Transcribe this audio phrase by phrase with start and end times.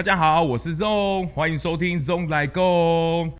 [0.00, 3.30] 大家好，我是 ZONG，欢迎收听 ZONG 咙来共。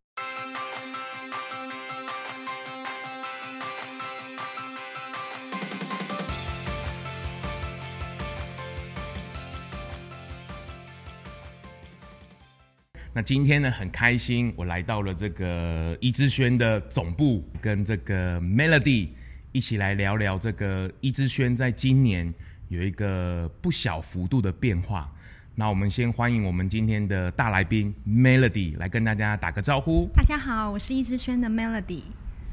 [13.15, 19.09] 那今天呢，很开心，我来到了这个一之轩的总部，跟这个 Melody
[19.53, 22.35] 一起来聊聊这个一之轩在今年
[22.69, 25.11] 有一个不小幅度的变化。
[25.57, 30.09] 那我们先欢迎我们今天的大来宾 Melody 来跟大家打个招呼。
[30.15, 32.03] 大家好，我是易之轩的 Melody。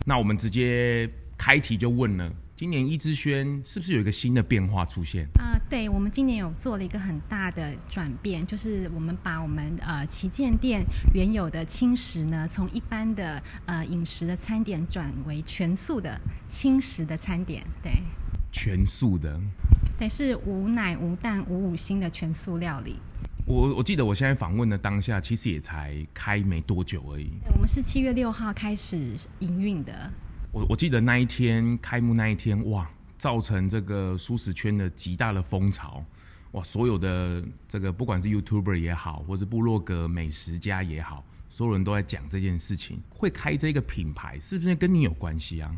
[0.05, 2.31] 那我们直接开题就问了。
[2.55, 5.25] 今年一之轩是不是有一个新的变化出现？
[5.39, 17.63] 啊、呃，对，我们今年有做了一个很大的转变，就是我们把我们呃旗舰店原有的轻食呢，从一般的呃饮食的餐点转为全素的轻食的餐点。
[17.83, 17.91] 对，
[18.57, 19.39] 全素的，
[19.99, 22.95] 对，是无奶、无蛋、无五星的全素料理。
[23.45, 27.25] 我我记得我现在访问的当下，其实也才开没多久而已。
[27.43, 30.11] 对，我们是七月六号开始营运的。
[30.51, 36.03] 我我记得那一天开幕那一天，哇，造成这个素食圈的极大的风潮，
[36.53, 42.99] 哇，所有的这个不管是 YouTuber 也好，或是部落格美食家也好，所有人都在讲这件事情。
[43.09, 45.71] 会开这个品牌，是不是跟你有关系啊？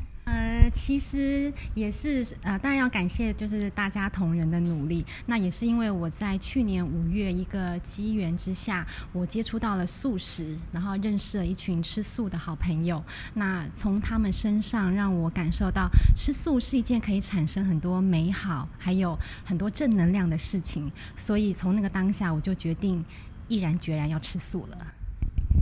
[0.69, 5.05] 其实也是呃，当然要感谢就是大家同仁的努力。
[5.25, 13.03] 那也是因为我在去年五月一个机缘之下，我接触到了素食，然后认识了一群吃素的好朋友。
[13.33, 20.91] 那从他们身上让我感受到，吃素是一件可以产生很多美好，还有很多正能量的事情。
[21.15, 23.03] 所以从那个当下，我就决定
[23.47, 24.77] 毅然决然要吃素了。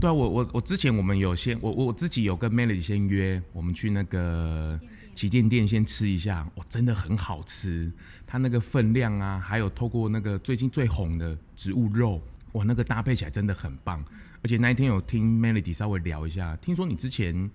[0.00, 4.78] 对啊，我我我之前我们有先我我自己有跟 Melody 先约，我们去那个
[5.18, 7.90] 旗舰店先吃一下，哇，真的很好吃，
[8.24, 14.04] 它那个分量啊，还有透过那个最近最红的植物肉，哇，那个搭配起来真的很棒，
[14.42, 17.50] 而且那一天有听 Melody 稍微聊一下，听说你之前。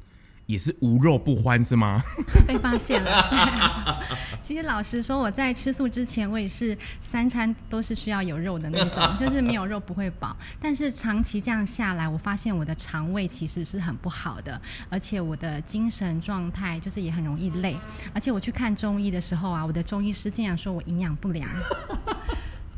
[0.45, 2.03] 也是无肉不欢是吗？
[2.45, 4.03] 被发现了。
[4.43, 10.35] 其实老实说，我在吃素之前，我也是三餐都是需要有肉的那种， 就是没有肉不会饱。
[10.61, 17.77] 但是长期这样下来，我发现我的肠胃其实是很不好的，而且我的精神状态就是也很容易累。
[18.13, 21.47] 而且我去看中医的时候啊，我的中医师竟然说我营养不良。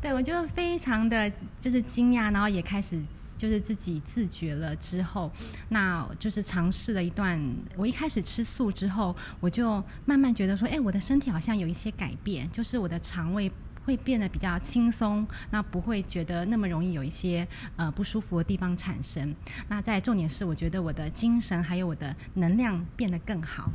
[0.00, 1.30] 对，我就非常的
[1.60, 3.00] 就是惊讶，然后也开始。
[3.36, 5.30] 就是自己自觉了之后，
[5.68, 7.40] 那就是尝试了一段。
[7.76, 13.50] 我一开始吃素之后，我就慢慢觉得说，哎，我的身体好像有一些改变，就是我的肠胃
[13.84, 17.46] 会变得比较轻松，那不会觉得那么容易有一些
[17.76, 19.34] 呃不舒服的地方产生。
[19.68, 23.70] 那在重点是，我觉得我的精神还有我的能量变得更好。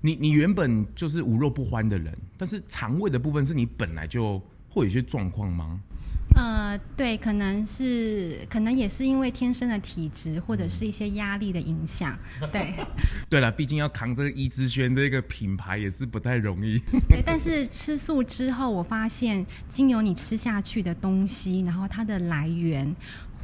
[0.00, 4.38] 你你原本就是无肉不欢的人，但是肠胃的部分是你本来就
[4.68, 5.80] 会有一些状况吗？
[6.36, 12.16] 呃，对，可能是，可能也是因为天生的体质，或者是一些压力的影响。
[12.52, 12.74] 对，
[13.30, 16.78] 对了，毕竟要扛这个一之轩这个品牌也是不太容易。
[17.08, 22.94] 对，但是吃素之后，我发现经由你吃下去的东西，然后它的来源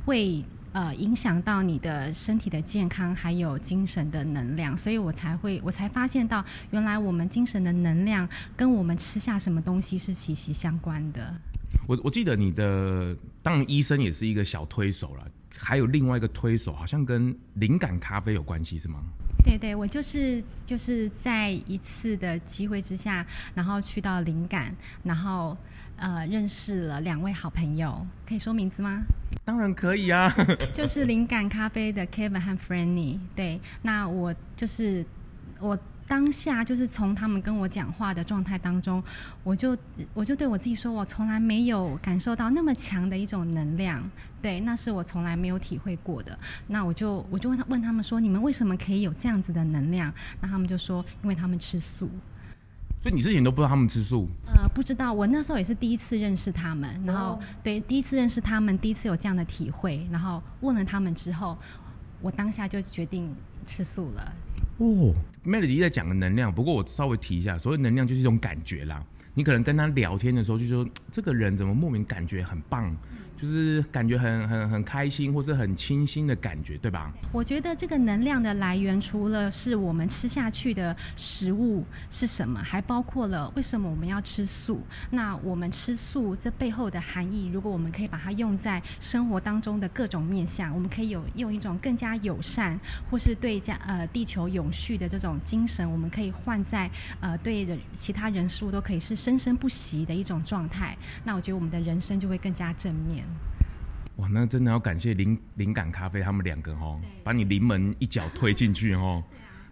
[0.05, 11.35] 会呃影响到你的身体的健康，还有精神的能量，所以我才会，我才发现到原来我们精神的能量跟我们吃下什么东西是息息相关的。
[11.87, 15.27] 我我记得你的，当然医生也是一个小推手了，
[15.57, 19.01] 还有另外一个推手，好像跟灵感咖啡有关系，是吗？
[19.45, 25.57] 对对，我就是就是在一次的机会之下，然后去到灵感，然后
[25.97, 29.03] 呃认识了两位好朋友，可以说名字吗？
[29.45, 30.33] 当然可以啊，
[30.73, 33.19] 就是灵感咖啡的 Kevin 和 Franny。
[33.35, 35.05] 对，那我就是
[35.59, 35.77] 我。
[36.13, 39.03] 当下就是从他们跟我讲话的状态当中，
[39.43, 39.75] 我就
[40.13, 44.07] 我就对我自己说，我从来没有感受到那么强的一种能量，
[44.43, 46.39] 对，那是我从来没有体会过的。
[46.67, 50.13] 那我就我就问他问他们说，你们为什么可以有这样子的能量？
[50.43, 52.11] 那他们就说，因为他们吃素。
[53.01, 54.29] 所以你之前都不知道他们吃素？
[54.47, 55.11] 呃，不知道。
[55.11, 61.57] 我那时候也是第一次认识他们，然后对第一次认识他们，第一次有这样的体会，然后问了他们之后，
[62.21, 63.35] 我当下就决定
[63.67, 64.31] 吃素了。
[64.83, 65.15] 哦
[65.47, 69.01] ，Melody 在讲的能量，不过我稍微提一下，所谓能量就是一种感觉啦。
[69.33, 72.95] 你可能跟他聊天的时候，就说这个人怎么莫名感觉很棒。
[73.43, 77.13] 就是感觉很很很开心，或是很清新的感觉，对吧？
[77.33, 84.81] 我觉得这个能量的来源，除了是我们吃下去的食物是什么，还包括了为什么我们要吃素。
[85.11, 92.79] 那我们吃素这背后的含义，如果我们可以把它用在生活当中的各种面向，我们可以有用一种更加友善，
[93.11, 100.97] 或是对家呃地球永续的这种精神，我们可以换在呃对人其他人事物都可以是生生不息的一种状态。
[101.25, 103.27] 那我觉得我们的人生就会更加正面。
[104.23, 109.21] 哇，那真的要感谢灵灵感咖啡他们两个哦，把你临门一脚推进去哦。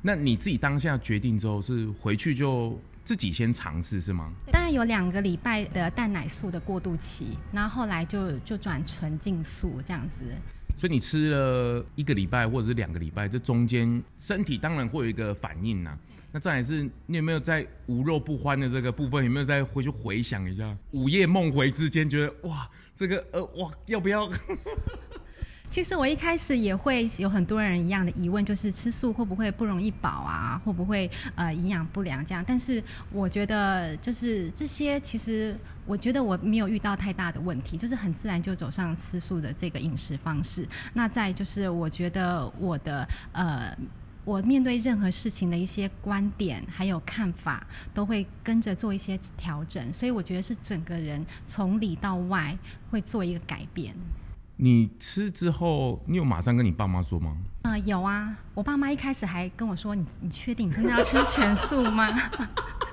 [0.02, 4.32] 那你自己当下决定之后，是回去就自己先尝试是吗？
[4.50, 10.34] 当然有两个礼拜的蛋奶素的过渡期，然后后来就就转纯净素这样子。
[10.80, 15.98] 所以你吃了一个礼拜或者是两个礼拜，这中间身体当然会有一个反应呐、啊。
[16.32, 22.66] 那再来是，你有没有在无肉不欢的这个部分，有没有再回去回想一下，午夜梦回之间觉得哇，
[22.96, 24.26] 这个呃哇要不要？
[25.68, 30.60] 其实我一开始也会有很多人一样的疑问，就是吃素会不会不容易饱啊？
[30.64, 32.42] 会不会呃营养不良这样？
[32.44, 35.54] 但是我觉得就是这些，其实
[35.90, 40.64] 我觉得我没有遇到太大的问题，就是很自然就走上吃素的这个饮食方式。
[40.92, 43.76] 那再就是我觉得我的呃，
[44.24, 49.92] 我面对任何事情的一些观点还有看法，都会跟着做一些调整。
[49.92, 52.56] 所以我觉得是整个人从里到外
[52.88, 53.92] 会做一个改变。
[54.62, 57.34] 你吃之后，你有马上跟你爸妈说吗？
[57.62, 62.06] 呃，有啊，我爸妈一开始还跟我说：“你你确定你真的要吃全素吗？”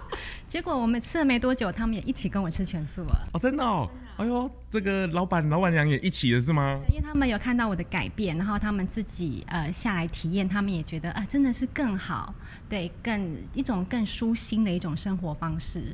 [0.48, 3.28] 结果我们吃了没多久，他们也一起跟我吃全素了。
[3.34, 6.80] 哦，真的哦，哎呦，这个老板老板娘也一起了是吗？
[6.88, 12.34] 因为他们有看到我的改变，然后他们自己呃下来体验，他们也觉得啊、呃，真的是更好，
[12.70, 15.94] 对，更一种更舒心的一种生活方式。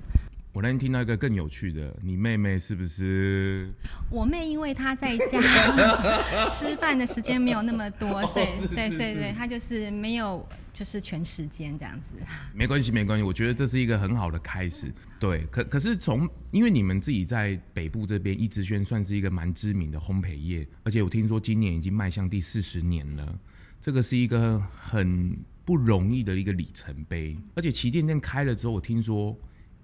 [0.54, 3.74] 我那天听到一个更有趣的，你妹妹是不是？
[4.12, 5.42] 我妹因为她在家
[6.54, 12.18] 吃饭的时间没有那么多，所以对对对，她就是没有就是全时间这样子。
[12.54, 14.94] 没关系没关系，我觉得这是一个很好的开始。
[15.20, 23.40] 对，可可是从因为你们自己在北部这边，一直轩算是一个蛮知名的烘焙业，而且我听说今年已经迈向第四十年了，
[23.82, 25.36] 这个是一个很
[25.66, 27.36] 不容易的一个里程碑。
[27.56, 29.36] 而且旗舰店开了之后，我听说。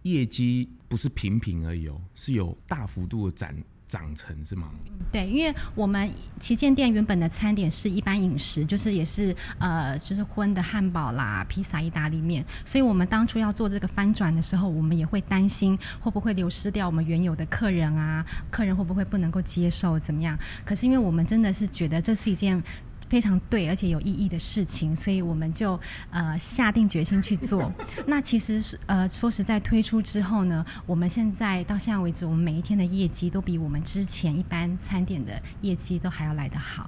[0.04, 3.54] 业绩不是平平而已哦，是有大幅度的涨
[3.88, 4.69] 涨成，是吗？
[5.12, 20.38] 对，因为我们旗舰店原本的餐点是一般饮食，就是也是呃，就是荤的汉堡啦、披萨、意大利面，所以我们当初要做这个翻转的时候，我们也会担心会不会流失掉我们原有的客人啊，客人会不会不能够接受怎么样？
[20.63, 22.63] 可是因为我们真的是觉得这是一件。
[23.09, 25.77] 非常对，而且有意义的事情，所以我们就
[26.11, 27.73] 呃下定决心去做。
[28.06, 36.88] 那其实是呃说实在推出之后呢，我们现在到现在为止，我们每一天的业绩都比我们之前一般餐点的业绩都还要来得好。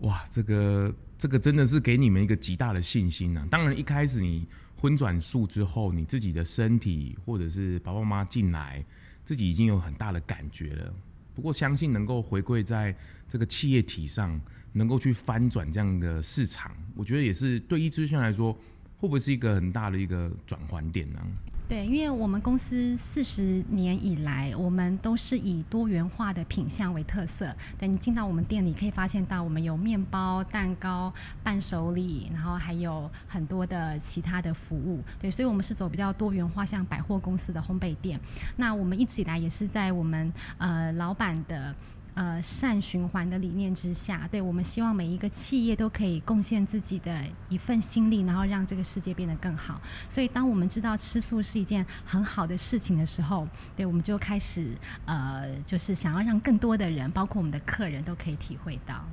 [0.00, 3.48] 哇，这个这个真的是给你们一个极大的信心呐、啊！
[3.48, 8.84] 当然一开始你荤转素之后，你自己的身体或者是爸爸妈妈进来，
[9.24, 10.92] 自己已经有很大的感觉了。
[11.36, 12.92] 不过相信能够回归在
[13.30, 14.40] 这个企业体上。
[14.76, 18.52] 能够去翻转这样的市场，我觉得也是对一之轩来说，
[18.98, 21.18] 会不会是一个很大的一个转换点呢？
[21.66, 27.52] 对，因为我们公司四十年以来，我们都是以多元化的品项为特色。
[27.76, 31.12] 等你进到我们店里，可以发现到我们有面包、蛋糕、
[31.42, 35.02] 伴手礼，然后还有很多的其他的服务。
[35.18, 38.20] 对，所以我们是走比较多元化，像百货公司的烘焙店。
[38.56, 41.74] 那我们一直以来也是在我们呃老板的。
[42.16, 49.78] 呃，善循环的理念之下，对，我们希望每一个企业都可以贡献自己的一份心力，然后让这个世界变得更好。
[50.08, 53.46] 所以，当我们知道吃素是一件很好的事情的时候，
[53.76, 54.74] 对，我们就开始
[55.04, 59.04] 呃，就是想要让更多的人，包括我们的客人都可以体会到。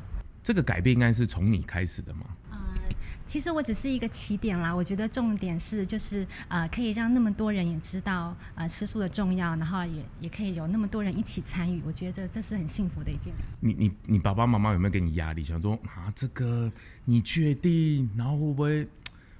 [0.41, 2.25] 这个改变应该是从你开始的吗？
[3.25, 13.55] 其实我只是一个起点啦，我觉得重点是就是呃，可以让那么多人也知道呃吃素的重要，然后也也可以有那么多人一起参与，我觉得这这是很幸福的一件事。
[13.61, 16.71] 你你你爸爸妈妈有没有给你压力，想说啊这个
[17.05, 18.87] 你确定，然后会不会会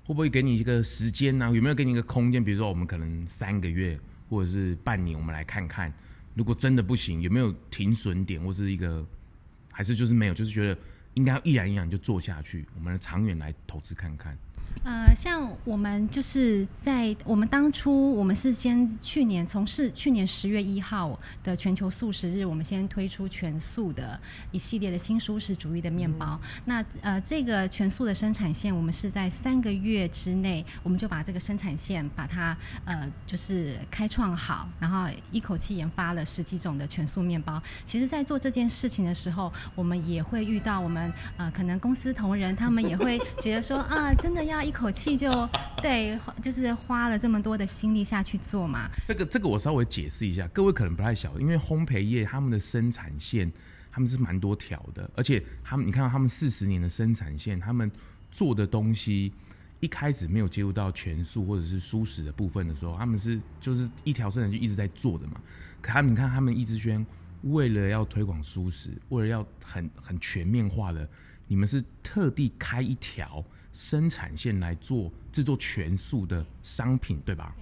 [0.08, 1.52] 不会给你一个时间呢、啊？
[1.52, 2.44] 有没有给你一个空间？
[2.44, 4.00] 比如说我们可能三个月
[4.30, 5.94] 或者是半年，我们来看看，
[6.34, 9.06] 如果真的不行，有没有停损点，或是一个
[9.72, 10.78] 还是就是没有，就是觉得。
[11.14, 14.38] 应该要一然一然就做下去，我们长远来投资看看。
[14.84, 24.20] 呃，像我们就是在我们当初，我们是先去年从事去年十月一号的全球素食日，我们先推出全素的
[24.52, 26.38] 一系列的新素食主义的面包。
[26.44, 37.62] 嗯、那呃，这个全素的生产线，我们是在三个月之内，我们就把这个生产线把它呃就是开创好，然后一口气研发了十几种的全素面包。
[37.86, 44.74] 其实，在做这件事情的时候，我们也会遇到我们呃可能公司同仁，他们也会觉得说啊，真的要一。
[44.74, 45.30] 一口气就
[45.84, 48.90] 对，就是花了这么多的心力下去做嘛。
[49.06, 53.52] 这个这个我稍微解释一下，各位可能不太晓得，因为烘焙业他们的生产线
[53.92, 57.92] 他们是蛮多条的，而且他们你看到他们四十年的生产线，他们
[58.32, 59.32] 做的东西
[59.80, 65.40] 一开始没有接入到全素或者是蔬食的部分的时候，他们是就是一条生产线一直在做的嘛。
[65.82, 67.06] 可他们你看他们一之轩
[67.44, 71.08] 为了要推广蔬食，为了要很很全面化的，
[71.48, 73.44] 你们是特地开一条
[73.74, 77.54] 生产线来做制作全素的商品，对吧？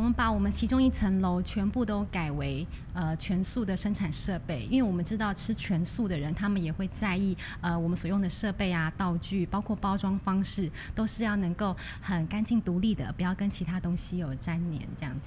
[0.00, 15.20] 我们把我们其中一层楼全部都改为呃全素的生产设备，因为我们知道吃全素的人，他们也会在意呃我们所用的设备啊、道具，包括包装方式，都是要能够很干净独立的，不要跟其他东西有粘连这样子。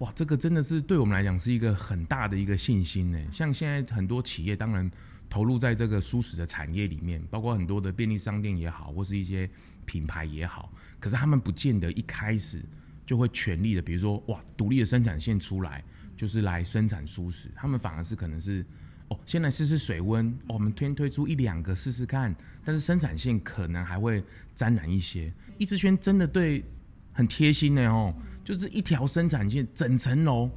[0.00, 3.18] 哇，这个真的是对我们来讲是一个很大的一个信心呢。
[3.32, 4.90] 像现在很多企业，当然
[5.30, 9.48] 投入在这个蔬食的产业里面，包括很多的便利商店也好，或是一些
[9.86, 10.70] 品牌也好，
[11.00, 12.62] 可是他们不见得一开始。
[13.08, 15.82] 就会全力的，比如说哇，独立的生产线出来，
[16.14, 17.48] 就是来生产舒适。
[17.56, 18.62] 他们反而是可能是
[19.08, 22.36] 哦，先来试试水温，哦，我们推推出一两个试试看。
[22.66, 24.22] 但是生产线可能还会
[24.54, 25.32] 沾染一些。
[25.56, 26.62] 一志轩真的对
[27.14, 30.50] 很贴心的哦，就是一条生产线整层楼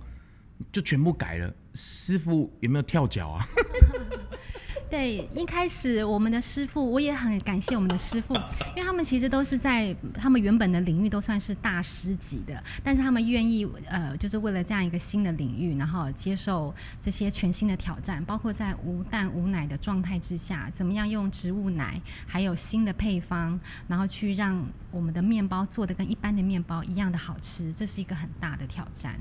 [0.73, 1.55] 就全部改了。
[1.73, 3.47] 师傅有没有跳脚啊？
[4.91, 8.33] 对，一开始我们的师傅，我也很感谢我们的师傅，
[8.75, 23.57] 因为他们其实都是在他们原本的领域都算是大师级的，但是他们愿意呃，就是为了这样一个新的领域，然后接受这些全新的挑战，包括在无蛋无奶的状态之下，怎么样用植物奶，还有新的配方，
[23.87, 29.17] 然后去让我们的面包做的跟一般的面包一样的好吃，这是一个很大的挑战。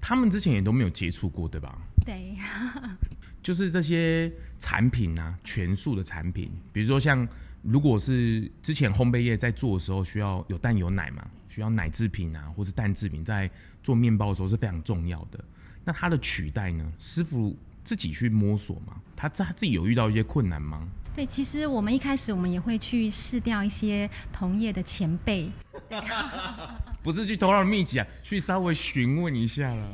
[0.00, 1.78] 他们之前也都没有接触过，对吧？
[2.04, 2.34] 对。
[3.42, 4.32] 就是这些
[4.64, 7.28] 产品啊，全素的产品，比如说像，
[7.60, 13.50] 如果是之前烘焙业在做的时候，需要有蛋有奶嘛，需要奶制品啊，或是蛋制品，在
[13.82, 15.44] 做面包的时候是非常重要的。
[15.84, 16.90] 那它的取代呢？
[16.98, 17.54] 师傅
[17.84, 20.88] 自己去摸索嘛，他他自己有遇到一些困难吗？
[21.14, 25.50] 对，其实我们一开始我们也会去试掉一些同业的前辈。
[27.02, 29.88] 不是去偷他的秘籍啊，去稍微询问一下了。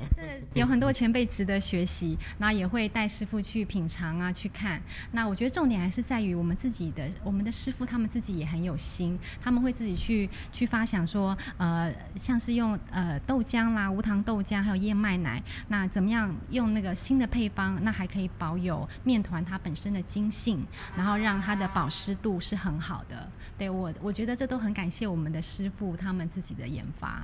[0.55, 4.81] 有很多前辈值得学习，那也会带师傅去品尝啊，去看。
[5.11, 20.65] 那我觉得重点还是在于我们自己的，我们的师傅他们自己也很有心，他们会自己去去发想说，呃，像是用呃豆浆啦、无糖豆浆，还有燕麦奶，那怎么样用那个新的配方，那还可以保有面团它本身的筋性，
[20.97, 23.29] 然后让它的保湿度是很好的。
[23.59, 27.23] 对我，我觉得这都很感谢我们的师傅他们自己的研发。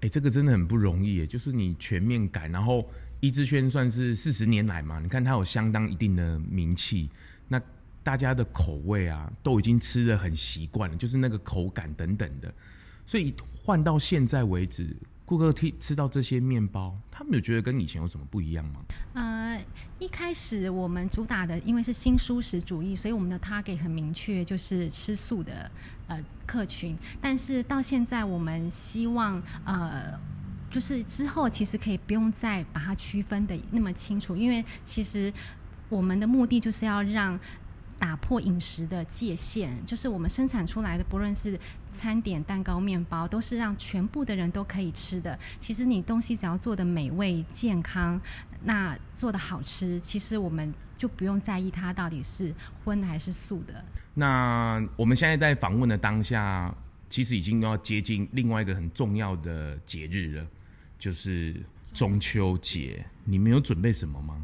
[0.00, 2.88] 哎，这个真的很不容易，就是你全面改，然后
[3.20, 7.10] 一之轩算是四十年来嘛，你看它有相当一定的名气，
[7.48, 7.60] 那
[8.02, 12.52] 大家的口味啊都已经吃得很习惯了，就是那个口感等等的，
[13.06, 14.96] 所以换到现在为止。
[15.24, 18.80] 顾客吃吃到这些面包，他们有觉得跟以前有什么不一样吗？
[19.14, 19.64] 呃，
[19.98, 25.70] 一开始我们主打的，因为是新舒食主义，所以我们的 target 很明确，就是吃素的
[26.08, 26.96] 呃客群。
[27.20, 30.18] 但是到现在，我们希望呃，
[30.70, 35.32] 就是之后其实可以不用再把它区分的那么清楚，因为其实
[35.88, 37.38] 我们的目的就是要让。
[37.98, 41.56] 打破饮食的界限，就是我们生产出来的，不论是
[41.92, 45.38] 餐点、蛋糕、面包，都是让全部的人都可以吃的。
[45.58, 48.20] 其实你东西只要做的美味、健康，
[48.64, 53.84] 那做的好吃，其实我们就不用在意它到底是荤还是素的。
[54.14, 56.74] 那我们现在在访问的当下，
[57.08, 60.46] 其实已经要接近另外一个很重要的节日了，
[60.98, 61.54] 就是
[61.92, 63.04] 中秋节。
[63.24, 64.42] 你们有准备什么吗？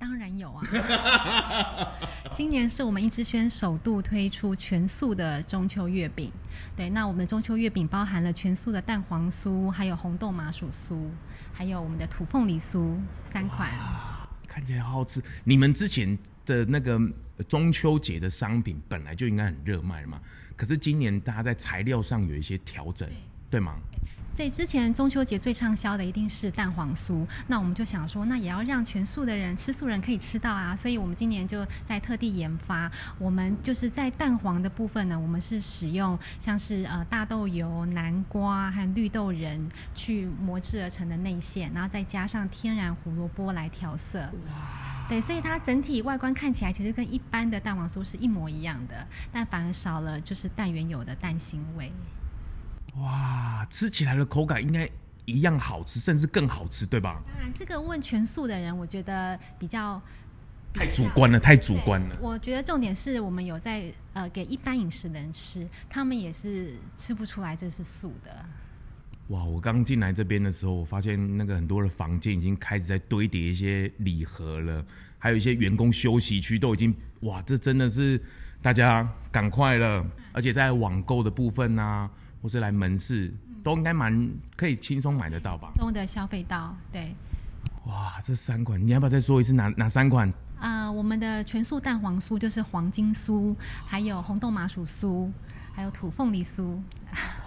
[0.00, 0.64] 当然有啊！
[2.32, 6.32] 今年是我们一之轩首度推出全素的中秋月饼。
[6.74, 11.10] 对，那我们的中秋月饼包含了全素的蛋黄酥，还有红豆麻薯酥，
[11.52, 12.96] 还有我们的土凤梨酥
[13.30, 13.70] 三款。
[14.48, 15.22] 看起来好好吃！
[15.44, 16.98] 你们之前的那个
[17.46, 20.18] 中秋节的商品本来就应该很热卖了嘛？
[20.56, 23.06] 可是今年大家在材料上有一些调整，
[23.50, 23.76] 对，对吗？
[24.34, 44.20] 所以之前中秋节最畅销的一定是蛋黄酥，那我们就想说，那也要让全素的人吃素人可以吃到啊，所以我们今年就在特地研发，我们就是在蛋黄的部分呢，我们是使用像是呃大豆油、南瓜还有绿豆仁去磨制而成的内馅，然后再加上天然胡萝卜来调色。
[44.20, 45.06] 哇！
[45.10, 51.92] 对，所以它整体外观看起来其实跟一般的蛋黄酥是一模一样的，但反而少了就是蛋原有的蛋腥味。
[52.96, 54.88] 哇，吃起来的口感应该
[55.24, 57.22] 一样好吃，甚至更好吃，对吧？
[57.26, 60.02] 当然，这个问全素的人，我觉得比较，
[60.74, 62.16] 太主观了，太主观了。
[62.20, 68.44] 我觉得重点是我们有在呃给一般饮食的人吃，他们也是吃不出来这是素的。
[69.28, 74.84] 哇，我刚进来这边的时候，我发现那个很多的房间已经开始在堆叠一些礼盒了，
[75.16, 78.20] 还有一些员工休息区都已经哇，这真的是
[78.60, 82.10] 大家赶快了，而且在网购的部分呢、啊。
[82.42, 83.32] 或是来门市，
[83.62, 85.70] 都应该蛮可以轻松买得到吧？
[85.74, 87.14] 轻松的消费到，对。
[87.86, 90.28] 哇，这三款你要不要再说一次哪哪三款？
[90.58, 93.56] 啊、呃，我们的全素蛋黄酥就是黄金酥，
[93.86, 95.30] 还有红豆麻薯酥，
[95.72, 96.74] 还有土凤梨酥。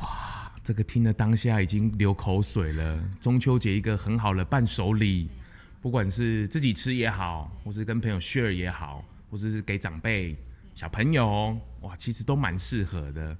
[0.01, 2.99] 哇，这个听了当下已经流口水了。
[3.21, 5.29] 中秋节一个很好的伴手礼，
[5.81, 10.35] 不管是自己吃也好，或是跟朋友 share 也好，或者是给长辈、
[10.73, 13.37] 小朋友，哇，其实都蛮适合的。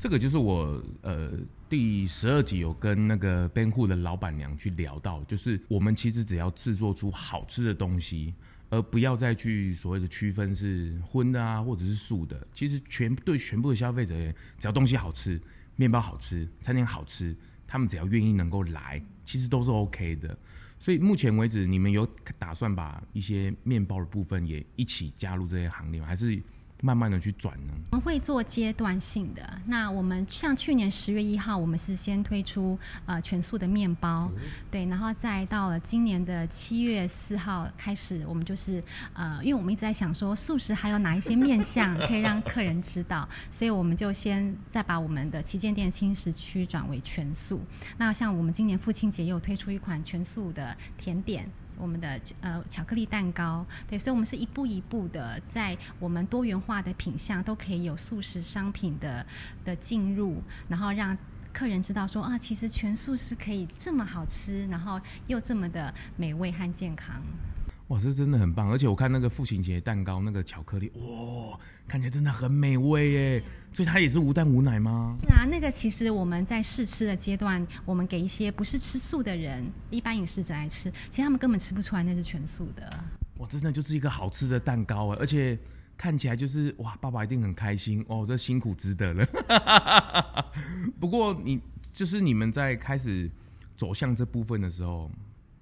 [0.00, 1.32] 这个就是我呃
[1.68, 8.34] 第十二集有跟那个 BankHood 的老板娘去聊到，就是我们其实只要制作出好吃的东西。
[8.70, 12.46] 而不要再去所谓的区分是荤的啊，或者是素的。
[12.52, 14.14] 其实全对全部的消费者，
[14.58, 15.40] 只要东西好吃，
[15.74, 17.34] 面包好吃，餐厅好吃，
[17.66, 20.36] 他们只要愿意能够来，其实都是 OK 的。
[20.78, 22.06] 所以目前为止，你们有
[22.38, 26.06] 打算把一些面包的部分也一起加入这些行列吗？
[26.06, 26.38] 还是？
[26.80, 29.60] 慢慢的去转呢，我们会做阶段性的。
[29.66, 38.82] 那我们像去年十月一号，我们是先推出呃全素的面包，嗯、对，然后再到了今年的七月四号开始，我们就是
[39.12, 47.60] 呃，因为我们一直在想说素食还有哪一些面向可以让客人知道，所以我们就先再把我们的旗舰店轻食区转为全素。
[47.96, 51.50] 那像我们今年父亲节又推出一款全素的甜点。
[51.78, 59.24] 我们的呃巧克力蛋糕，对，所以我们是一步一步的，在我们多元化的品相都可以有素食商品的
[59.64, 61.16] 的进入，然后让
[61.52, 67.22] 客人知道说啊，其实全素食可以这么好吃，然后又这么的美味和健康。
[67.88, 68.70] 哇，这真的很棒！
[68.70, 73.42] 而且我看那个父亲节蛋糕，那个巧克力，哇，看起来真的很美味耶。
[73.72, 75.16] 所以它也是无蛋无奶吗？
[75.22, 83.04] 是啊，那个其实我们在试吃的阶段，我们给一些不是吃素的人，一般饮食者来吃，其实他们根本吃不出来那是全素的。
[83.38, 85.16] 哇，真的就是一个好吃的蛋糕啊！
[85.18, 85.58] 而且
[85.96, 89.26] 看起来就是哇，爸爸一定很开心哦，这辛苦值得了。
[91.00, 91.58] 不过你
[91.94, 93.30] 就是你们在开始
[93.78, 95.10] 走向这部分的时候。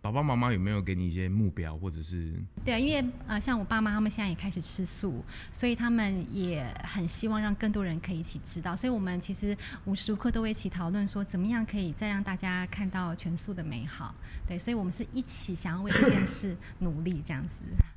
[0.07, 2.33] 爸爸妈妈有没有给你一些目标，或者是？
[2.65, 8.77] 对，因为呃，像我爸妈他们现在也开始吃素，所以他们也很希望让更多人可以一起知道。
[8.77, 14.15] 所以我们其实无时无刻都会一起讨论说，怎么样可以再让大家看到全素的美好。
[14.47, 17.51] 对，所以我们是一起想要为这件事努力这样子。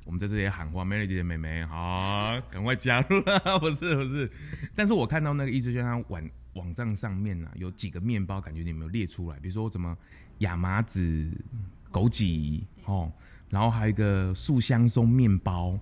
[0.04, 3.38] 我们在这里喊话，Melody 的妹妹，好，赶快加入啦。
[3.60, 4.28] 不是不是，
[4.74, 9.38] 但是我看到那个一直就像网网站上面呢、啊，有几个面包，感觉你有没有列出来？
[9.38, 9.96] 比如说什么
[10.38, 11.30] 亚麻籽。
[11.92, 13.10] 枸杞哦，
[13.48, 15.78] 然后还有一个素香松面包，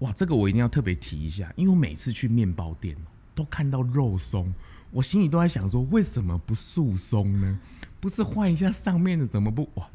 [0.00, 2.96] 哇，这个我一定要特别提一下，因为我每次去面包店
[3.34, 4.52] 都看到肉松，
[4.90, 7.58] 我心里都在想说，为什么不素松呢？
[8.00, 9.68] 不是换一下上面的怎么不？
[9.74, 9.86] 哇，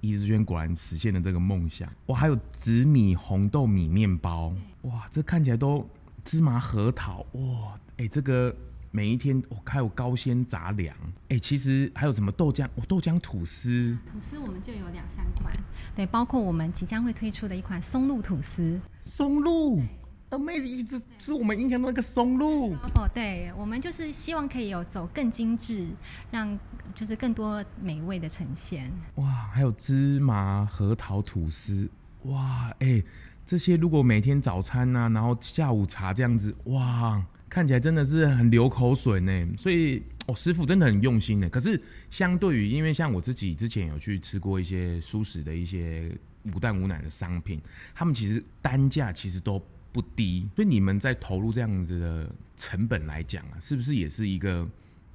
[0.00, 5.88] 伊之轩果然实现了这个梦想，哇，还有紫米红豆米面包，哇，这看起来都
[6.24, 8.54] 芝麻核桃，哇，哎，这个。
[8.94, 10.94] 每一天，我、哦、还有高纤杂粮，
[11.30, 15.50] 哎，其实还有什么豆浆，哦，豆浆吐司，吐司我们就有两三款，
[15.96, 19.80] 对，包括我们即将会推出的一款松露吐司，松露
[20.28, 25.88] ，Amazing，一直是我们印象中那个松露，哦，对，我们就是希望可以有走更精致，
[26.30, 26.58] 让
[26.94, 28.92] 就是更多美味的呈现。
[29.14, 31.88] 哇，还有芝麻核桃吐司，
[32.24, 33.02] 哇，哎，
[33.46, 37.24] 这些如果每天早餐啊，然后下午茶这样子，哇。
[37.52, 41.50] 看起来真的是很流口水呢，所以哦，师傅真的很用心呢。
[41.50, 46.10] 可是相对于，因为像我自己之前有去吃过一些素食的一些
[46.44, 47.60] 无蛋无奶的商品，
[47.94, 49.62] 他们其实单价其实都
[49.92, 50.48] 不低。
[50.56, 54.66] 所以你们在投入这样子的成本来讲啊，是不是也是一个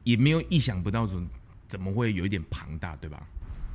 [0.04, 1.28] 也没有意想不到怎
[1.68, 3.28] 怎么会有一点庞大，对吧？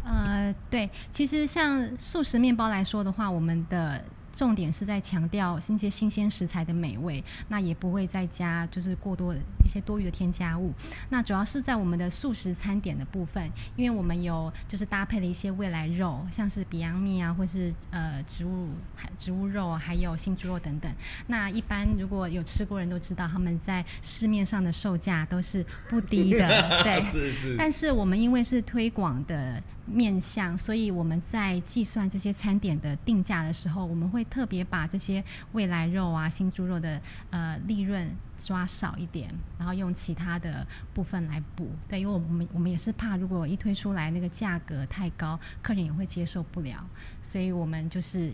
[0.04, 4.04] 呃，对，其实像素食面包来说的话，我们的。
[4.34, 10.72] 重点是在强调一些新鲜食材的美味，那也不会再加就是过多的一些多余的添加物。
[11.10, 18.70] 那主要是在我们的素食餐点的部分，因为我们有就是搭配了一些未来肉，像是 Beyond Meat 啊，或是呃植物
[19.18, 20.92] 植物肉，还有新猪肉等等。
[21.26, 26.48] 那一般如果有吃过人都知道，他们在市面上的售价都是不低的，
[26.84, 27.00] 对。
[27.02, 27.56] 是是。
[27.58, 29.62] 但是我们因为是推广的。
[29.92, 37.00] 面向，所以我们在计算这些餐点的定价的时候，我们会特别把这些未来肉啊、新猪肉的
[37.30, 41.70] 呃利润抓少一点，然后用其他的部分来补。
[41.88, 46.84] 对，因为我们我们也是怕，如果一推出来那个价格太高，客人也会接受不了，
[47.22, 48.32] 所以我们就是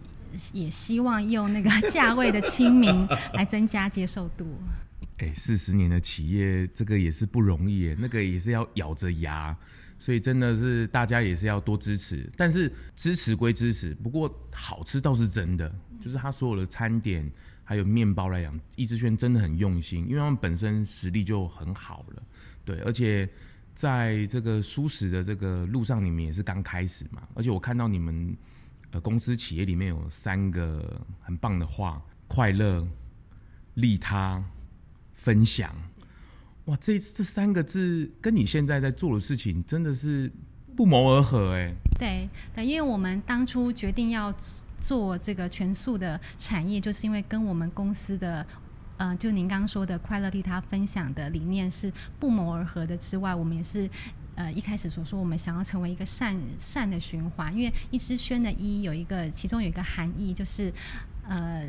[0.53, 4.47] 也希望用那个价位的亲民来增加接受度。
[5.19, 9.57] 哎，四十年的企业，这个也是不容易，那个也是要咬着牙。
[9.99, 15.73] 所以真的是大家也是要多支持，但是支持归支持，不过好吃倒是真的。
[16.01, 17.29] 就是他所有的餐点
[17.65, 22.23] 还有面包来讲，易之轩真的很用心，因为他们本身实力就很好了，
[22.65, 23.29] 对，而且
[23.75, 27.27] 在这个蔬食的这个路上，你们也是刚开始嘛。
[27.35, 28.37] 而且我看到你们
[28.93, 32.87] 呃公司企业里面有三个很棒的话：快乐、
[33.75, 34.43] 利他、
[35.15, 35.75] 分享。
[36.69, 40.31] 哇，这这三个字跟你现在在做的事情真的是
[40.77, 41.73] 不谋而合哎。
[41.99, 44.31] 对对，因为我们当初决定要
[44.83, 48.47] 做这个全素的产业，就是因为跟我们公司的，
[48.99, 53.89] 呃，就您刚说的快乐利他分享的理念是不谋而合的之外，我们也是
[54.35, 60.71] 呃一开始所说，我们想要成为一个善善的循环，因为一支轩的“一”有一个，其中有一个含义就是，
[61.27, 61.67] 呃。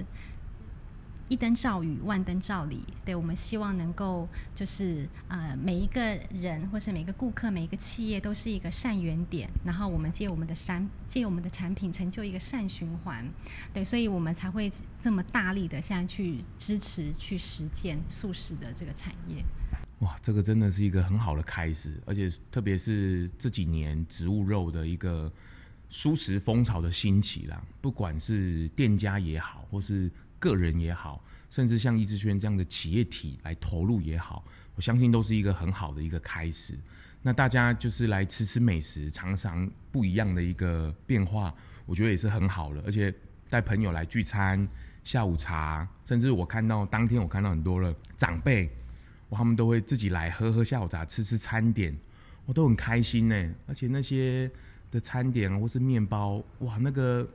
[1.29, 2.83] 一灯照雨，万灯照礼。
[3.05, 13.25] 对，我们希望能够就是呃，每一个人或是每个顾客、每一个企业都是一个善缘点，然后我们借我们的产借我们的产品成就一个善循环。
[13.73, 19.45] 对，所以我们才会这么大力的现在去支持、去实践素食的这个产业。
[19.99, 25.31] 哇，这个真的是一个很好的开始，而且特别是这几年植物肉的一个
[25.89, 34.43] 素食风潮的兴起啦，不管是店家也好，或是个人也好，甚至像易志轩这样的企业体来投入也好，
[34.75, 36.77] 我相信都是一个很好的一个开始。
[37.21, 41.53] 那大家就是来吃吃美食，尝尝不一样的一个变化，
[41.85, 42.81] 我觉得也是很好的。
[42.85, 43.13] 而且
[43.49, 44.65] 带朋友来聚餐、
[45.03, 48.69] 下午茶，甚至我看到当天我看到很多的长辈，
[49.29, 51.93] 哇，他们都会自己来喝喝下午茶、吃吃餐点，
[52.45, 53.53] 我都很开心呢。
[53.67, 54.49] 而且那些
[54.89, 57.27] 的餐点或是面包，哇，那个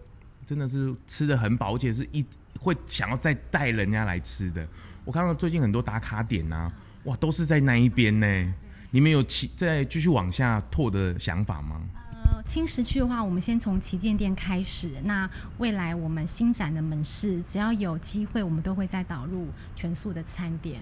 [0.46, 2.24] 真的是吃的很饱，而且是一。
[2.60, 4.66] 会想要再带人家来吃的，
[5.04, 6.72] 我看到最近很多打卡点呐、啊，
[7.04, 8.54] 哇，都是在那一边呢。
[8.90, 11.80] 你们有其再继续往下拓的想法吗？
[12.24, 14.92] 呃，轻食区的话，我们先从旗舰店开始。
[15.04, 20.80] 那未来我们新展的门市，只要有机会，我们都会再导入全素的餐点。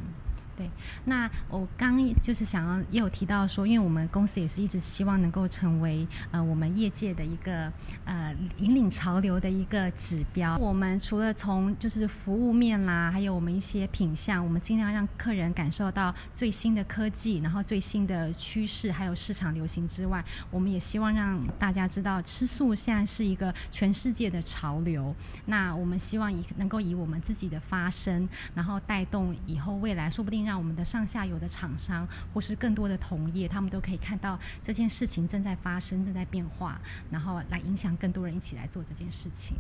[0.63, 0.71] 对，
[1.07, 7.73] 那我刚就是想要也有提到说，因为我们公司也是一直希望能够成为呃我们业界的一个
[8.05, 10.57] 呃引领潮流的一个指标。
[10.59, 25.13] 我们除了从就是服务面啦，还有我们一些品相，我们尽量让客人感受到最新的科技，然后最新的趋势，还有市场流行之外，我们也希望让大家知道吃素现在是一个全世界的潮流。
[25.47, 30.43] 那我们希望以能够以我们自己的发声，然后带动以后未来说不定。
[30.43, 36.79] 让让我们的上下游的厂商，或是更多的同业，他们都可以看到这件事情正在发生、正在变化，
[37.11, 39.57] 然后来影响更多人一起来做这件事情。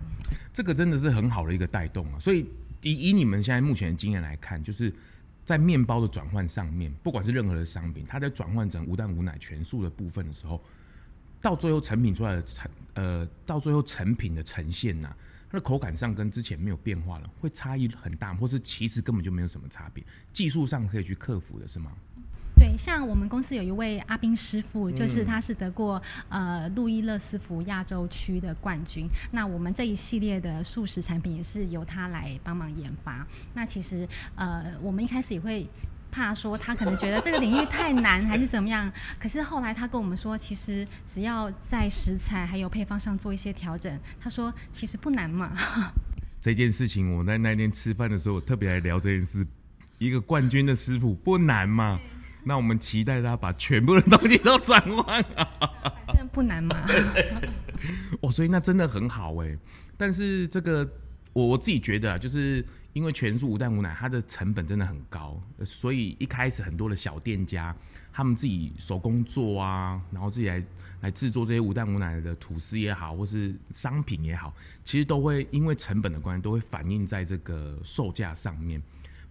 [0.52, 2.20] 这个真的是很好的一个带动啊！
[2.20, 2.46] 所以
[2.82, 4.92] 以以你们现在目前的经验来看，就是
[5.46, 10.62] 在面包的转换上面，不管是任何的商品，它在转换成无蛋无奶全素的部分的时候，
[11.40, 15.16] 到最后成品出来的成呃，到最后成品的呈现呐、
[15.52, 21.92] 那口感上跟之前没有变化了，会差异很大，或是其实根本就没有什么差别，技术上可以去克服的是吗？
[22.56, 29.06] 对，像我们公司有一位阿斌师傅，就是他是得过呃路易勒斯福亚洲区的冠军。
[29.32, 33.26] 那我们这一系列的素食产品也是由他来帮忙研发。
[33.54, 35.68] 那其实呃我们一开始也会。
[36.12, 38.92] 怕说他可能觉得这个领域太难，还是怎么样？
[39.18, 45.50] 可是后来他跟我们说，其实只要在食材还有配方上做一些调整，他说其实不难嘛。
[46.40, 49.46] 这件事情我在那天吃饭的时候，我特别来聊这件事。
[49.98, 51.98] 一个冠军的师傅不难嘛？
[52.44, 55.48] 那我们期待他把全部的东西都转换啊。
[56.08, 56.76] 真的不难嘛？
[58.20, 59.56] 哦，所以那真的很好哎。
[59.96, 60.86] 但是这个
[61.32, 62.64] 我我自己觉得啊，就是。
[62.92, 67.74] 因为全素无蛋无奶，它的成本真的很高，所以一开始很多的小店家，
[68.12, 70.62] 他们自己手工做啊，然后自己来
[71.00, 78.82] 来制作这些无蛋无奶的吐司也好，或是商品也好，其实都会因为成本的关系，都会反映在这个售价上面。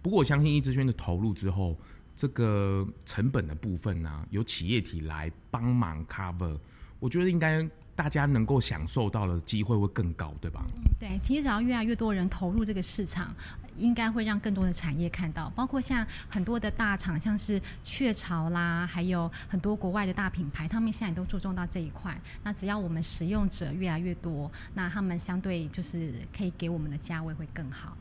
[0.02, 1.78] 不过我相信易之轩的投入之后，
[2.16, 6.58] 这个成本的部分呢、啊，由企业体来帮忙 cover，
[6.98, 7.64] 我觉得应该。
[7.94, 10.62] 大家能够享受到的机会会更高，对吧？
[10.76, 13.34] 嗯，对，其实只要越来越多人投入这个市场，
[13.76, 22.18] 应该会让更多的产业看到，包括像很多的大厂，像是雀巢啦，还有很多国外的大品牌，他们现在都注重到这一块。
[22.42, 27.96] 那只要我们使用者越来越多，那他们相对就是可以给我们的价位会更好。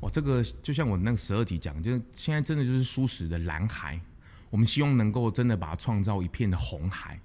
[0.00, 3.98] 哇，这个就像我那个十二集讲，就是现在真的就是舒适的蓝海，
[4.50, 7.18] 我们希望能够真的把它创造一片的红海。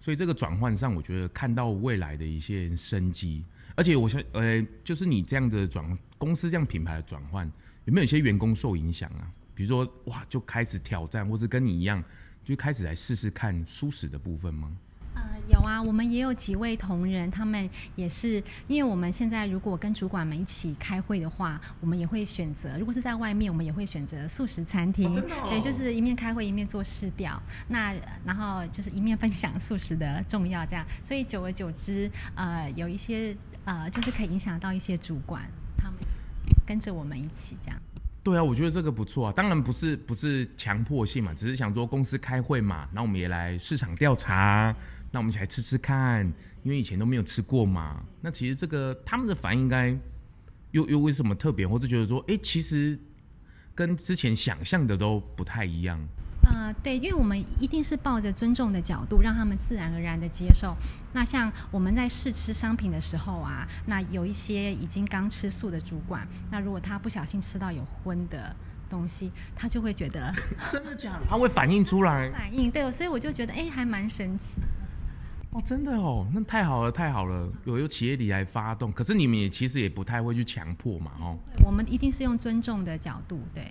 [0.00, 7.46] 所以这个转换上，我觉得看到未来的一些生机，而且我想，呃，就是你这样的转公司这样品牌的转换，
[7.84, 9.30] 有没有一些员工受影响啊？
[9.54, 12.02] 比如说，哇，就开始挑战，或是跟你一样，
[12.42, 14.74] 就开始来试试看舒适的部分吗？
[15.14, 27.94] 呃，有啊，我们也有几位同仁，他们也是，因为我们现在如果跟主管们一起开会的话，我们也会选择，如果是在外面，我们也会选择素食餐厅，哦哦、对，就是一面开会一面做市调，那
[28.24, 35.42] 然后就是一面分享素食的重要，这样，所以久而久之，呃，有一些呃，就是可以影响到一些主管，
[35.76, 35.98] 他们
[36.66, 37.78] 跟着我们一起这样。
[38.22, 39.32] 对啊，我觉得这个不错啊。
[39.34, 44.76] 当然不是不是强迫性嘛，只是想说公司开会嘛，那我们也来市场调查，
[45.10, 46.24] 那我们一起来吃吃看，
[46.62, 48.02] 因为以前都没有吃过嘛。
[48.20, 49.96] 那其实这个他们的反应应该
[50.70, 52.98] 又又为什么特别，或者觉得说，哎，其实
[53.74, 56.00] 跟之前想象的都不太一样。
[56.42, 60.74] 呃，对，因为我们一定是抱着尊重的角度，让他们自然而然的接受。
[61.12, 68.54] 那像我们在试吃商品的时候啊，那有一些已经刚吃素的主管，那如果他不小心吃到有荤的
[68.88, 70.32] 东西，他就会觉得
[70.72, 71.26] 真的假的？
[71.28, 72.30] 他会反应出来？
[72.34, 74.54] 反应对，所以我就觉得哎，还蛮神奇。
[75.52, 81.36] 哦，真的哦，那太好了，太好了，有由企业里来发动，可是你们也其实也不太会去强迫嘛，哦。
[81.64, 83.64] 我们一定是用尊重的角度，对。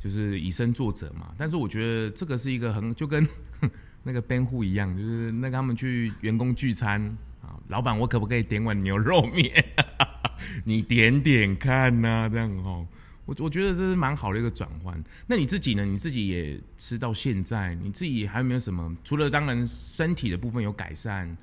[0.00, 3.26] 就是以身作则嘛，但是我觉得这个是一个很就跟
[4.04, 7.02] 那个辩护一样，就是那个他们去员工聚餐
[7.42, 9.64] 啊，老板我可不可以点碗牛肉面？
[10.64, 12.86] 你点点看呐、啊，这样哦，
[13.28, 14.98] 我我觉得这是蛮好的一个转换。
[15.26, 15.84] 那你自己呢？
[15.84, 18.96] 你自己也吃到现在，你自己还有没有什么？
[19.04, 21.36] 除了当然身体的部分有改善，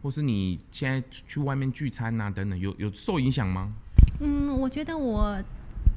[0.00, 3.72] 或是你现在去外面聚餐啊等等，有有受影响吗？
[4.20, 5.42] 嗯，我觉得我。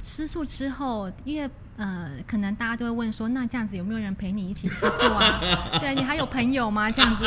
[0.02, 5.40] 吃素之后，因为呃，可能大家都会问说，那这样子有没有人陪你一起吃素啊？
[5.80, 6.92] 对，你还有朋友吗？
[6.92, 7.24] 这样子，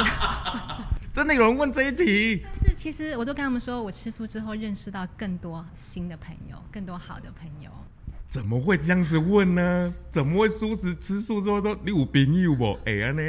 [1.11, 2.41] 真的有人问这一题？
[2.45, 7.69] 但是其实我都跟他们说，我吃素之后认识到更多新的朋友，更多好的朋友。
[8.29, 9.91] 怎么会这样子问呢？
[10.11, 12.77] 怎么会素食吃素之后都你有朋友不？
[12.85, 13.21] 哎呀呢？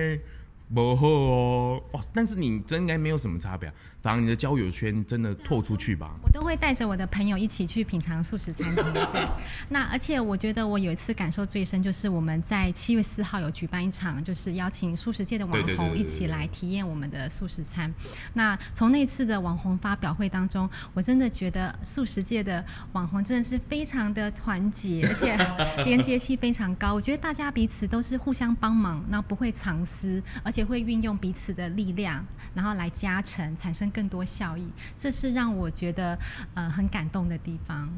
[0.74, 3.72] 不好哦，哦，但是你真应该没有什么差别，
[4.16, 6.14] 正你的交友圈真的拓出去吧。
[6.22, 8.92] 我都会带着我的朋友一起去品尝素食餐厅。
[8.92, 9.28] 对，
[9.68, 17.92] 那而且我觉得我有一次感受最深，就是我们在七月四号有举办一场，就是邀请素食界的网红一起来体验我们的素食餐。
[18.32, 25.36] 那从那次的网红发表会当中，我真的觉得素食界的网红真的是非常的团结，而且
[25.84, 26.94] 连接性非常高。
[26.94, 30.60] 我觉得大家彼此都是互相帮忙，那不会藏私，而且。
[30.70, 36.18] 会运用彼此的力量，然后来加成，产生更多效益，这是让我觉得
[36.55, 37.88] 呃很感动的地方。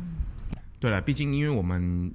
[0.81, 2.12] 对了，毕竟因为我们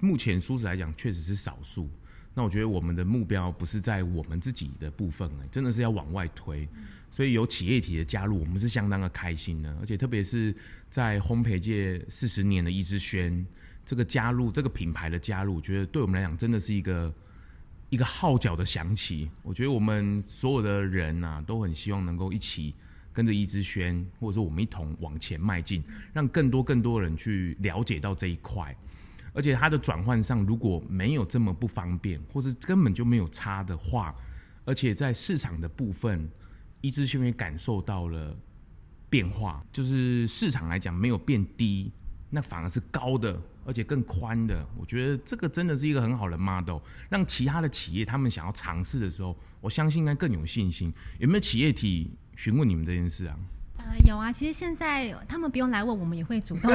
[0.00, 1.88] 目前舒适来讲确实是少数，
[2.34, 6.68] 那我觉得我们的目标不是在我们自己的部分，真的是要往外推，
[7.10, 10.54] 所以有企业体的加入，我们是相当的开心的，而且特别是
[10.90, 13.46] 在烘焙界四十年的一之轩
[13.86, 17.12] 这个加入，这个品牌的加入，我觉得对我们来讲真的是一个。
[17.90, 22.74] 一个号角的响起，我觉得我们所有的人呐、啊，都很希望能够一起
[23.14, 28.76] 跟着一之轩，或者说我们一同往前迈进，让更多更多人去了解到这一块。
[29.32, 34.14] 而且它的转换上如果没有这么不方便，或是根本就没有差的话，
[34.64, 36.28] 而且在市场的部分，
[36.80, 38.36] 一之轩也感受到了
[39.08, 41.90] 变化，就是市场来讲没有变低。
[42.30, 44.66] 那反而是高的，而且更宽的。
[44.76, 50.92] 我觉得这个真的是一个很好的 model，让其他的企业他们想要尝试的时候，我相信应该更有信心。
[51.20, 53.36] 有没有企业体询问你们这件事啊？
[53.76, 54.32] 呃，有啊。
[54.32, 56.70] 其实现在他们不用来问，我们也会主动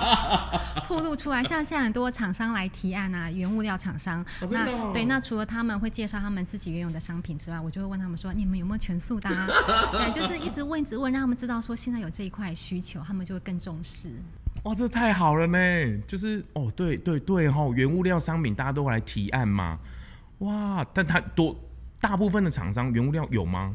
[0.88, 1.44] 铺露出来。
[1.44, 9.46] 像现在很多厂商来提案啊，原物料厂商，哦、那、哦、对，那除了他们会介绍他们自己原有的商品之外，我就会问他们说：你们有没有全素的啊？
[9.92, 14.08] 对，就是一直问，一直问，让他们知道说现在有这一块需求，他们就会更重视。
[14.64, 15.58] 哇，这太好了呢！
[16.06, 19.78] 就是哦，对对对哈、哦，原物料商品大家都来提案嘛。
[20.38, 21.54] 哇，但他多
[22.00, 23.74] 大部分的厂商原物料有吗？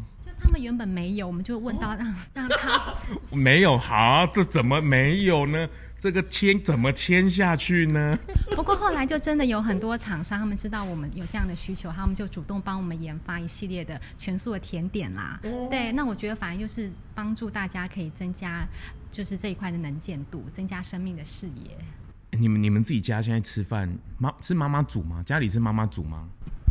[0.57, 2.95] 原本没有，我们就问到让、哦、让他
[3.31, 5.67] 没有，好，这怎么没有呢？
[5.99, 8.17] 这个签怎么签下去呢？
[8.55, 15.39] 不过后来就真的有很多厂商，他们知道我们有这样的需求，他们就主动帮我们研发一系列的全素的甜点啦。
[15.43, 18.67] 哦、对，那我觉得反而就是帮助大家可以增加。
[19.09, 21.71] 就是这一块的能见度，增加生命的视野。
[22.37, 25.23] 你们你们自己家现在吃饭，妈是妈妈煮吗？
[25.25, 26.27] 家里是妈妈煮吗？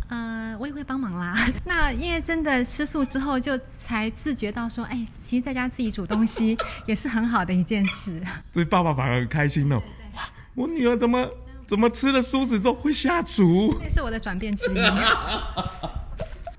[0.09, 1.35] 呃，我也会帮忙啦。
[1.65, 8.21] 那因为真的吃素之后，就才自觉到说，哎，其实在家自己煮东西 也是很好的一件事。
[8.53, 9.81] 所以爸爸反而很开心哦。
[10.15, 10.23] 哇，
[10.55, 11.29] 我女儿怎么
[11.67, 13.75] 怎么吃了素食之后会下厨？
[13.83, 14.77] 这是我的转变之一。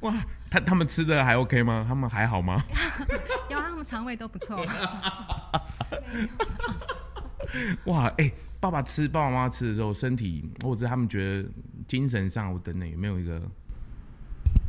[0.00, 0.14] 哇，
[0.50, 1.84] 他他们吃的还 OK 吗？
[1.88, 2.62] 他们还好吗？
[3.48, 4.64] 有啊，他们肠胃都不错。
[7.84, 11.48] 哇，哎、欸，爸爸吃，爸爸妈妈吃的时候，身体或者他们觉得
[11.86, 13.40] 精神上我等等有没有一个？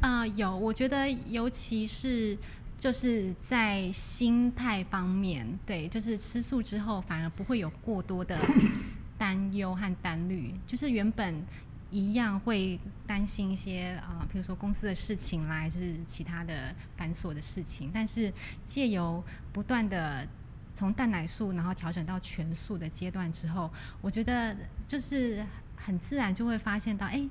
[0.01, 2.37] 啊、有，我觉得尤其是
[2.77, 8.39] 就是在心态方面，对，就是吃素之后反而不会有过多的
[9.17, 11.43] 担忧和担虑，就是原本。
[11.91, 17.89] 一样会担心一些啊，比如说公司的事情啦，还是其他的繁琐的事情。
[17.91, 18.31] 但是
[18.67, 20.27] 借由不断的
[20.79, 24.55] 从蛋奶素，然后调整到全素的阶段之后，我觉得
[24.87, 27.21] 就是很自然就会发现到，哎，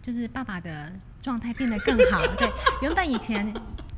[0.00, 2.26] 就是爸爸的状态变得更好。
[2.36, 3.52] 对，原本以前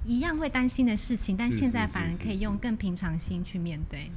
[0.05, 4.11] 一样会担心的事情，但现在反而可以用更平常心去面对。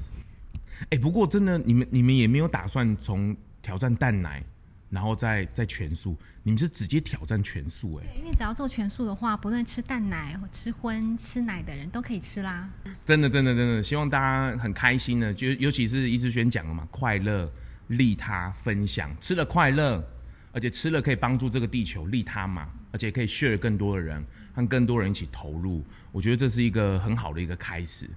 [0.89, 4.44] 哎，不过真的，你们你们也没有打算从挑战蛋奶，
[4.91, 8.06] 然后再再全素，你们是直接挑战全素哎？
[8.13, 12.69] 对，因为只要做全素的话，不论吃蛋奶、吃荤、吃奶的人都可以吃啦。
[13.06, 17.49] 真的，真的，真的，希望大家很开心的，就尤其是一志轩讲了嘛，快乐、
[17.88, 20.04] 利他、分享，吃了快乐，
[20.51, 24.21] 而且吃了可以帮助这个地球利他嘛，而且可以 share 更多的人，
[24.54, 28.10] 和更多人一起投入，我觉得这是一个很好的一个开始。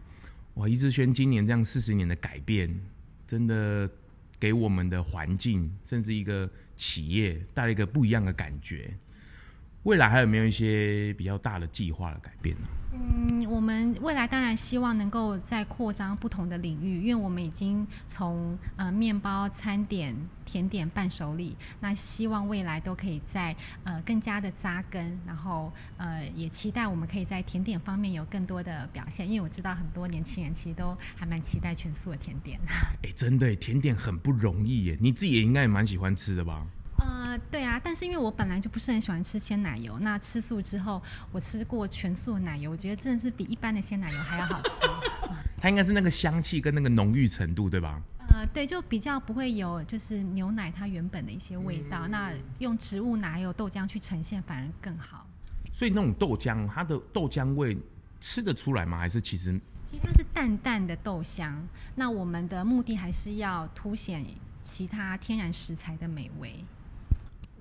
[0.54, 2.68] 哇，一志轩今年这样四十年的改变，
[3.28, 3.88] 真的
[4.44, 8.94] 给我们的环境，甚至一个企业带来一个不一样的感觉。
[9.84, 12.66] 未来还有没有一些比较大的计划的改变呢？
[12.96, 32.58] 嗯，我们未来当然希望能够再扩张不同的领域，因为我们已经从呃面包、餐点、甜点、伴手礼，那希望未来都可以在呃更加的扎根，然后呃也期待我们可以在甜点方面有更多的表现，因为我知道很多年轻人其实都还蛮期待全素的甜点。
[33.02, 36.64] 哎，真的，甜点很不容易耶，你自己也应该也蛮喜欢吃的吧？
[37.06, 44.70] 呃，对啊，但是因为我本来就不是很喜欢吃鲜奶油，那吃素之后，我吃过全素的奶油，我觉得真的是比一般的鲜奶油还要好吃。
[45.58, 48.00] 它应该是那个香气跟那个浓郁程度，对吧？
[48.30, 55.26] 呃，对，就比较不会有就是牛奶它原本的一些味道，嗯、那用植物奶油豆浆去呈现反而更好。
[55.72, 57.76] 所以那种豆浆，它的豆浆味
[58.20, 58.98] 吃得出来吗？
[58.98, 59.60] 还是其实？
[59.84, 64.24] 其实它是淡淡的豆香，那我们的目的还是要凸显
[64.64, 66.64] 其他天然食材的美味。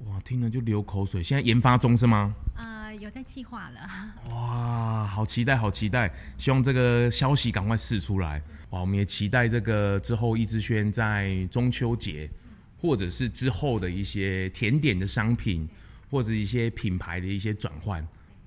[0.06, 1.24] 哇，听了就流口水。
[1.24, 2.34] 现在研发中是吗？
[2.58, 3.90] 呃，有在计划了。
[4.30, 6.12] 哇，好期待，好期待！
[6.38, 8.42] 希望这个消息赶快释出来。
[8.72, 12.30] 哇，我们也期待这个之后，易之轩在中秋节，
[12.78, 15.68] 或者是之后的一些甜点的商品，
[16.12, 18.06] 或者一些品牌的一些转换，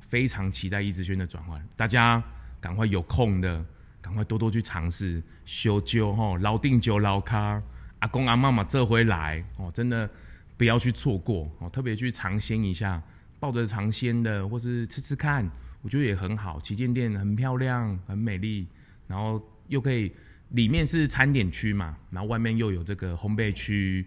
[0.08, 1.64] 非常期待易之轩的转换。
[1.74, 2.22] 大家
[2.60, 3.64] 赶快有空的，
[4.02, 5.22] 赶快多多去尝试。
[5.46, 7.62] 修旧吼，老定酒老咖，
[8.00, 10.10] 阿公阿妈嘛这回来哦，真的。
[10.56, 13.02] 不要去错过哦，特别去尝鲜一下，
[13.38, 15.50] 抱着尝鲜的，或是吃吃看，
[15.82, 16.60] 我觉得也很好。
[16.60, 18.66] 旗舰店很漂亮，很美丽，
[19.06, 20.12] 然后又可以
[20.50, 24.06] 里面是餐点区嘛，然后外面又有这个烘焙区，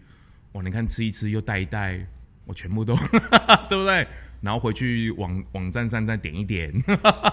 [0.54, 2.04] 哇，你看吃一吃又带一带，
[2.46, 2.96] 我全部都，
[3.70, 4.08] 对不对？
[4.42, 6.74] 然后回去网网站上再点一点，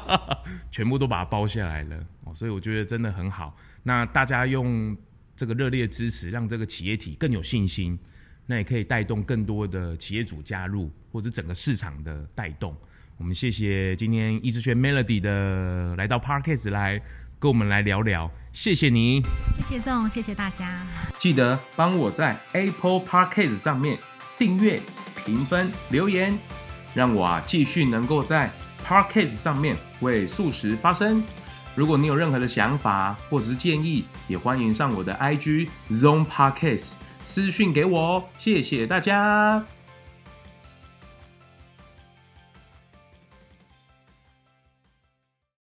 [0.71, 3.57] 全部都把它包下来了哦，所以我觉得真的很好。
[3.85, 4.97] 那大家用
[5.37, 7.99] 这个热烈支持，让这个企业体更有信心。
[8.47, 12.75] 那也可以带动更多的企业主加入，或者整个市场的带动。
[13.19, 17.01] 我们谢谢今天一志轩 Melody 的来到 Parkes 来
[17.39, 19.23] 跟我们来聊聊，谢谢你，
[19.59, 20.87] 谢谢宋，谢谢大家。
[21.19, 23.99] 记得帮我在 Apple Podcast 上面
[24.37, 24.81] 订阅、
[25.25, 26.39] 评分、留言，
[26.95, 28.51] 让我啊继续能够在
[28.85, 31.23] Podcast 上面为素食发声。
[31.75, 36.89] 如果你有任何的想法或者是建议，也欢迎上我的 IG Zone Podcast。
[37.37, 39.63] 私讯给我，谢谢大家。